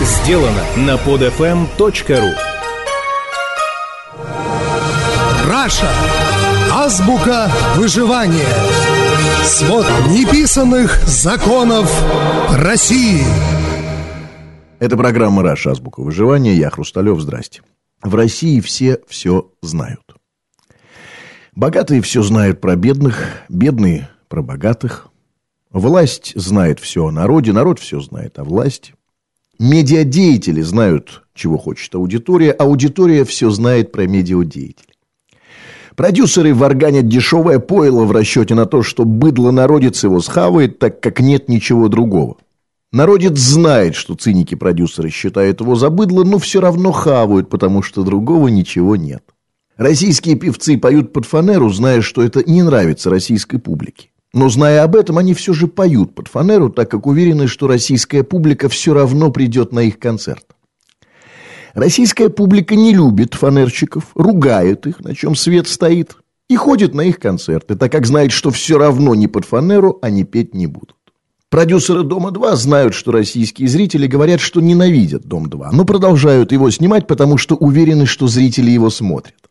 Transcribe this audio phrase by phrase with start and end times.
[0.00, 2.34] сделано на podfm.ru
[5.48, 5.90] Раша.
[6.72, 8.46] Азбука выживания.
[9.44, 11.90] Свод неписанных законов
[12.56, 13.24] России.
[14.78, 15.72] Это программа «Раша.
[15.72, 16.54] Азбука выживания».
[16.54, 17.20] Я Хрусталев.
[17.20, 17.62] Здрасте.
[18.02, 20.16] В России все все знают.
[21.54, 25.08] Богатые все знают про бедных, бедные про богатых.
[25.70, 28.94] Власть знает все о народе, народ все знает о власти.
[29.60, 34.94] Медиадеятели знают, чего хочет аудитория, аудитория все знает про медиадеятелей.
[35.94, 41.20] Продюсеры варганят дешевое пойло в расчете на то, что быдло народец его схавает, так как
[41.20, 42.38] нет ничего другого.
[42.90, 48.48] Народец знает, что циники-продюсеры считают его за быдло, но все равно хавают, потому что другого
[48.48, 49.22] ничего нет.
[49.76, 54.09] Российские певцы поют под фанеру, зная, что это не нравится российской публике.
[54.32, 58.22] Но зная об этом, они все же поют под фанеру, так как уверены, что российская
[58.22, 60.44] публика все равно придет на их концерт.
[61.74, 66.16] Российская публика не любит фанерщиков, ругает их, на чем свет стоит,
[66.48, 70.24] и ходит на их концерты, так как знает, что все равно не под фанеру они
[70.24, 70.96] петь не будут.
[71.48, 77.38] Продюсеры «Дома-2» знают, что российские зрители говорят, что ненавидят «Дом-2», но продолжают его снимать, потому
[77.38, 79.49] что уверены, что зрители его смотрят.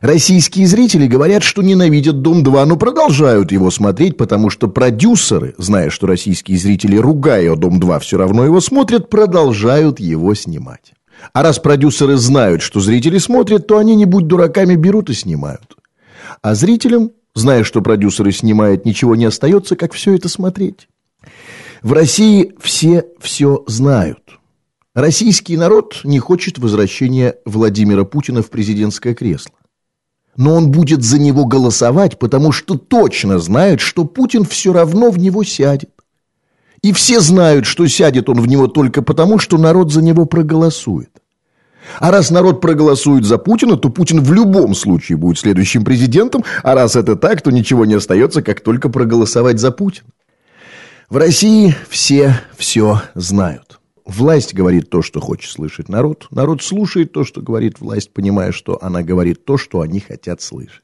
[0.00, 6.06] Российские зрители говорят, что ненавидят «Дом-2», но продолжают его смотреть, потому что продюсеры, зная, что
[6.06, 10.92] российские зрители, ругая «Дом-2», все равно его смотрят, продолжают его снимать.
[11.34, 15.76] А раз продюсеры знают, что зрители смотрят, то они, не будь дураками, берут и снимают.
[16.40, 20.88] А зрителям, зная, что продюсеры снимают, ничего не остается, как все это смотреть.
[21.82, 24.20] В России все все знают.
[24.94, 29.52] Российский народ не хочет возвращения Владимира Путина в президентское кресло
[30.36, 35.18] но он будет за него голосовать, потому что точно знает, что Путин все равно в
[35.18, 35.90] него сядет.
[36.82, 41.10] И все знают, что сядет он в него только потому, что народ за него проголосует.
[41.98, 46.74] А раз народ проголосует за Путина, то Путин в любом случае будет следующим президентом, а
[46.74, 50.08] раз это так, то ничего не остается, как только проголосовать за Путина.
[51.08, 53.79] В России все все знают.
[54.10, 56.26] Власть говорит то, что хочет слышать народ.
[56.32, 60.82] Народ слушает то, что говорит власть, понимая, что она говорит то, что они хотят слышать.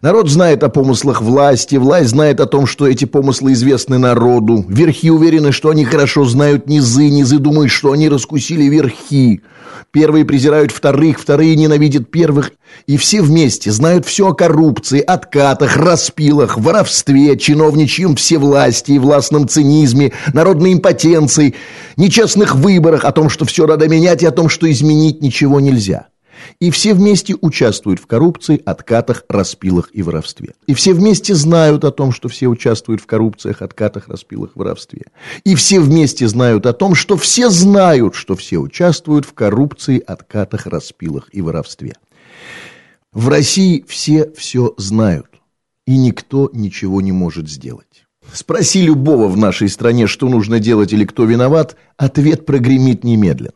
[0.00, 4.64] Народ знает о помыслах власти, власть знает о том, что эти помыслы известны народу.
[4.68, 9.42] Верхи уверены, что они хорошо знают низы, низы думают, что они раскусили верхи.
[9.90, 12.52] Первые презирают вторых, вторые ненавидят первых.
[12.86, 20.74] И все вместе знают все о коррупции, откатах, распилах, воровстве, чиновничьем всевластии, властном цинизме, народной
[20.74, 21.54] импотенции,
[21.96, 26.06] нечестных выборах, о том, что все надо менять и о том, что изменить ничего нельзя.
[26.60, 30.54] И все вместе участвуют в коррупции, откатах, распилах и воровстве.
[30.66, 35.06] И все вместе знают о том, что все участвуют в коррупциях, откатах, распилах, воровстве.
[35.44, 40.66] И все вместе знают о том, что все знают, что все участвуют в коррупции, откатах,
[40.66, 41.94] распилах и воровстве.
[43.12, 45.26] В России все все знают,
[45.86, 48.04] и никто ничего не может сделать.
[48.32, 53.52] Спроси любого в нашей стране, что нужно делать или кто виноват, ответ прогремит немедленно.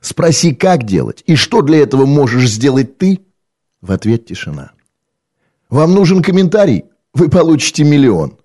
[0.00, 3.20] Спроси, как делать и что для этого можешь сделать ты.
[3.80, 4.72] В ответ тишина.
[5.68, 6.84] Вам нужен комментарий?
[7.12, 8.38] Вы получите миллион.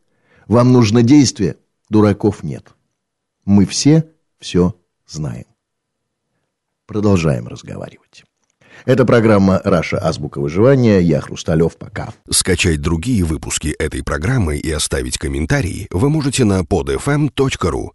[0.48, 1.58] Вам нужно действие?
[1.90, 2.74] Дураков нет.
[3.46, 4.06] Мы все
[4.40, 4.76] все
[5.08, 5.46] знаем.
[6.86, 8.24] Продолжаем разговаривать.
[8.86, 9.98] Это программа «Раша.
[9.98, 11.00] Азбука выживания».
[11.00, 11.78] Я Хрусталев.
[11.78, 12.10] Пока.
[12.30, 17.88] Скачать другие выпуски этой программы и оставить комментарии вы можете на podfm.ru.